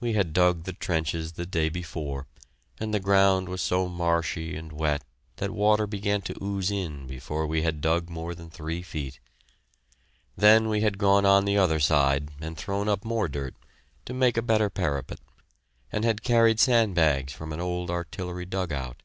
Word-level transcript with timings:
We 0.00 0.12
had 0.12 0.34
dug 0.34 0.64
the 0.64 0.74
trenches 0.74 1.32
the 1.32 1.46
day 1.46 1.70
before, 1.70 2.26
and 2.76 2.92
the 2.92 3.00
ground 3.00 3.48
was 3.48 3.62
so 3.62 3.88
marshy 3.88 4.54
and 4.54 4.70
wet 4.70 5.02
that 5.36 5.50
water 5.52 5.86
began 5.86 6.20
to 6.28 6.36
ooze 6.44 6.70
in 6.70 7.06
before 7.06 7.46
we 7.46 7.62
had 7.62 7.80
dug 7.80 8.10
more 8.10 8.34
than 8.34 8.50
three 8.50 8.82
feet. 8.82 9.18
Then 10.36 10.68
we 10.68 10.82
had 10.82 10.98
gone 10.98 11.24
on 11.24 11.46
the 11.46 11.56
other 11.56 11.80
side 11.80 12.32
and 12.42 12.54
thrown 12.58 12.86
up 12.86 13.02
more 13.02 13.28
dirt, 13.28 13.54
to 14.04 14.12
make 14.12 14.36
a 14.36 14.42
better 14.42 14.68
parapet, 14.68 15.20
and 15.90 16.04
had 16.04 16.22
carried 16.22 16.60
sand 16.60 16.94
bags 16.94 17.32
from 17.32 17.50
an 17.50 17.60
old 17.62 17.90
artillery 17.90 18.44
dug 18.44 18.74
out. 18.74 19.02